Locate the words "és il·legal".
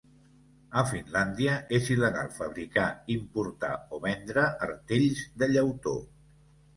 1.79-2.31